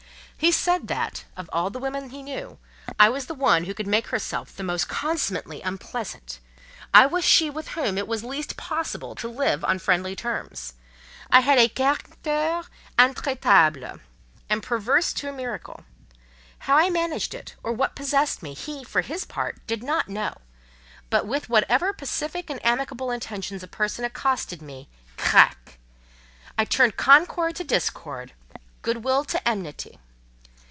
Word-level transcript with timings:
He 0.41 0.51
said 0.51 0.87
that, 0.87 1.25
of 1.37 1.51
all 1.53 1.69
the 1.69 1.77
women 1.77 2.09
he 2.09 2.23
knew, 2.23 2.57
I 2.99 3.09
was 3.09 3.27
the 3.27 3.35
one 3.35 3.65
who 3.65 3.75
could 3.75 3.85
make 3.85 4.07
herself 4.07 4.51
the 4.55 4.63
most 4.63 4.89
consummately 4.89 5.61
unpleasant: 5.61 6.39
I 6.95 7.05
was 7.05 7.23
she 7.23 7.51
with 7.51 7.67
whom 7.69 7.95
it 7.95 8.07
was 8.07 8.23
least 8.23 8.57
possible 8.57 9.13
to 9.13 9.27
live 9.27 9.63
on 9.63 9.77
friendly 9.77 10.15
terms. 10.15 10.73
I 11.29 11.41
had 11.41 11.59
a 11.59 11.69
"caractère 11.69 12.65
intraitable," 12.97 13.99
and 14.49 14.63
perverse 14.63 15.13
to 15.13 15.29
a 15.29 15.31
miracle. 15.31 15.83
How 16.65 16.75
I 16.75 16.89
managed 16.89 17.35
it, 17.35 17.53
or 17.61 17.71
what 17.71 17.95
possessed 17.95 18.41
me, 18.41 18.55
he, 18.55 18.83
for 18.83 19.01
his 19.01 19.25
part, 19.25 19.57
did 19.67 19.83
not 19.83 20.09
know; 20.09 20.33
but 21.11 21.27
with 21.27 21.49
whatever 21.49 21.93
pacific 21.93 22.49
and 22.49 22.59
amicable 22.65 23.11
intentions 23.11 23.61
a 23.61 23.67
person 23.67 24.03
accosted 24.05 24.59
me—crac! 24.59 25.77
I 26.57 26.65
turned 26.65 26.97
concord 26.97 27.55
to 27.57 27.63
discord, 27.63 28.33
good 28.81 29.03
will 29.03 29.23
to 29.25 29.47
enmity. 29.47 29.99